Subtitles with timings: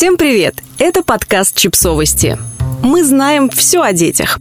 [0.00, 0.54] Всем привет!
[0.78, 2.38] Это подкаст «Чипсовости».
[2.82, 4.38] Мы знаем все о детях.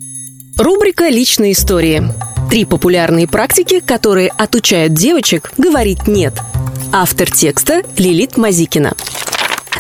[0.58, 2.02] Рубрика «Личные истории».
[2.50, 6.34] Три популярные практики, которые отучают девочек говорить «нет».
[6.94, 8.94] Автор текста Лилит Мазикина.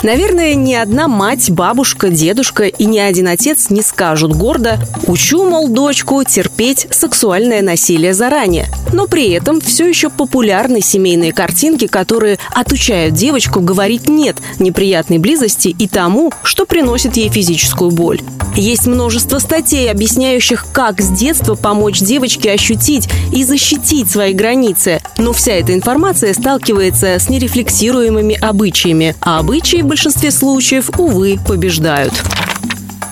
[0.01, 5.67] Наверное, ни одна мать, бабушка, дедушка и ни один отец не скажут гордо «Учу, мол,
[5.67, 8.67] дочку терпеть сексуальное насилие заранее».
[8.93, 15.67] Но при этом все еще популярны семейные картинки, которые отучают девочку говорить «нет» неприятной близости
[15.67, 18.21] и тому, что приносит ей физическую боль.
[18.55, 25.01] Есть множество статей, объясняющих, как с детства помочь девочке ощутить и защитить свои границы.
[25.17, 32.13] Но вся эта информация сталкивается с нерефлексируемыми обычаями, а обычаи большинстве случаев, увы, побеждают.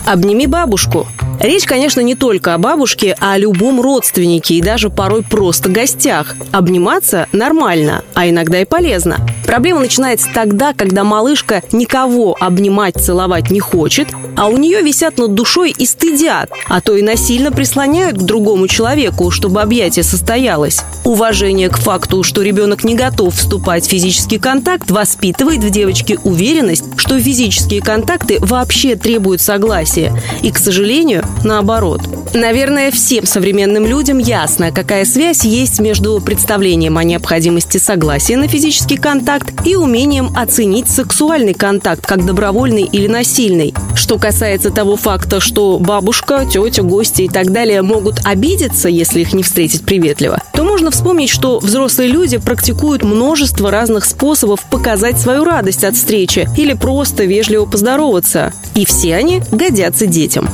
[0.06, 1.06] Обними бабушку.
[1.40, 6.36] Речь, конечно, не только о бабушке, а о любом родственнике и даже порой просто гостях.
[6.52, 9.18] Обниматься нормально, а иногда и полезно.
[9.48, 15.34] Проблема начинается тогда, когда малышка никого обнимать, целовать не хочет, а у нее висят над
[15.34, 20.82] душой и стыдят, а то и насильно прислоняют к другому человеку, чтобы объятие состоялось.
[21.06, 26.84] Уважение к факту, что ребенок не готов вступать в физический контакт, воспитывает в девочке уверенность,
[26.98, 30.14] что физические контакты вообще требуют согласия.
[30.42, 32.02] И, к сожалению, наоборот.
[32.34, 38.98] Наверное, всем современным людям ясно, какая связь есть между представлением о необходимости согласия на физический
[38.98, 43.74] контакт и умением оценить сексуальный контакт как добровольный или насильный.
[43.96, 49.34] Что касается того факта, что бабушка, тетя, гости и так далее могут обидеться, если их
[49.34, 55.44] не встретить приветливо, то можно вспомнить, что взрослые люди практикуют множество разных способов показать свою
[55.44, 58.54] радость от встречи или просто вежливо поздороваться.
[58.76, 60.50] И все они годятся детям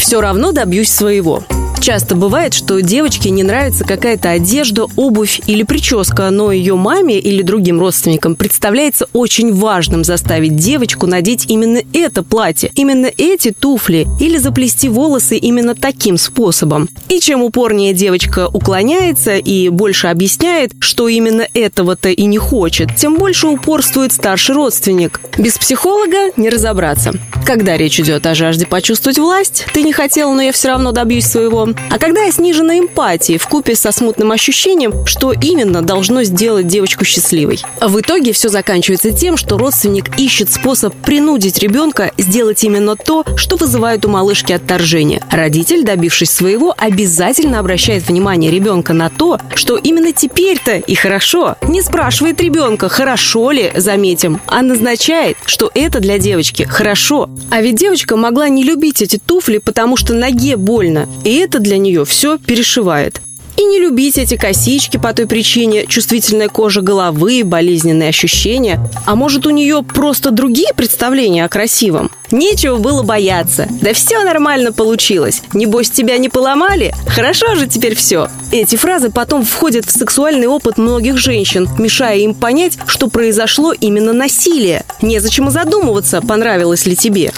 [0.00, 1.44] все равно добьюсь своего.
[1.80, 7.40] Часто бывает, что девочке не нравится какая-то одежда, обувь или прическа, но ее маме или
[7.40, 14.36] другим родственникам представляется очень важным заставить девочку надеть именно это платье, именно эти туфли или
[14.36, 16.90] заплести волосы именно таким способом.
[17.08, 23.16] И чем упорнее девочка уклоняется и больше объясняет, что именно этого-то и не хочет, тем
[23.16, 25.22] больше упорствует старший родственник.
[25.38, 27.14] Без психолога не разобраться.
[27.46, 31.24] Когда речь идет о жажде почувствовать власть, ты не хотела, но я все равно добьюсь
[31.24, 36.66] своего, а когда я снижена эмпатией в купе со смутным ощущением, что именно должно сделать
[36.66, 37.60] девочку счастливой.
[37.80, 43.56] В итоге все заканчивается тем, что родственник ищет способ принудить ребенка сделать именно то, что
[43.56, 45.22] вызывает у малышки отторжение.
[45.30, 51.56] Родитель, добившись своего, обязательно обращает внимание ребенка на то, что именно теперь-то и хорошо.
[51.62, 57.28] Не спрашивает ребенка, хорошо ли, заметим, а назначает, что это для девочки хорошо.
[57.50, 61.08] А ведь девочка могла не любить эти туфли, потому что ноге больно.
[61.24, 63.20] И это для нее все перешивает.
[63.60, 68.80] И не любить эти косички по той причине чувствительная кожа головы, болезненные ощущения.
[69.04, 72.10] А может, у нее просто другие представления о красивом?
[72.30, 73.68] Нечего было бояться.
[73.82, 75.42] Да все нормально получилось.
[75.52, 76.94] Небось, тебя не поломали?
[77.06, 78.28] Хорошо же теперь все.
[78.50, 84.14] Эти фразы потом входят в сексуальный опыт многих женщин, мешая им понять, что произошло именно
[84.14, 84.84] насилие.
[85.02, 87.30] Незачем и задумываться, понравилось ли тебе.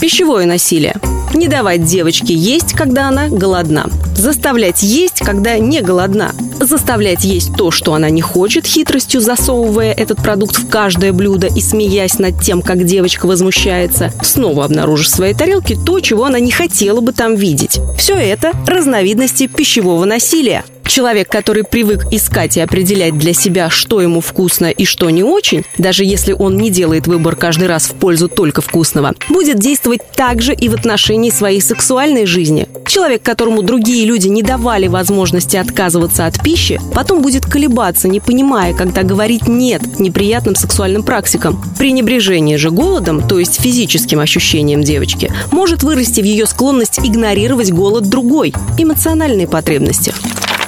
[0.00, 0.94] Пищевое насилие.
[1.34, 3.88] Не давать девочке есть, когда она голодна.
[4.16, 6.32] Заставлять есть, когда не голодна.
[6.60, 11.60] Заставлять есть то, что она не хочет, хитростью засовывая этот продукт в каждое блюдо и
[11.60, 14.12] смеясь над тем, как девочка возмущается.
[14.22, 17.80] Снова обнаружишь в своей тарелке то, чего она не хотела бы там видеть.
[17.96, 20.64] Все это разновидности пищевого насилия.
[20.92, 25.64] Человек, который привык искать и определять для себя, что ему вкусно и что не очень,
[25.78, 30.52] даже если он не делает выбор каждый раз в пользу только вкусного, будет действовать также
[30.52, 32.68] и в отношении своей сексуальной жизни.
[32.86, 38.74] Человек, которому другие люди не давали возможности отказываться от пищи, потом будет колебаться, не понимая,
[38.74, 41.58] когда говорить «нет» неприятным сексуальным практикам.
[41.78, 48.10] Пренебрежение же голодом, то есть физическим ощущением девочки, может вырасти в ее склонность игнорировать голод
[48.10, 50.12] другой– эмоциональные потребности.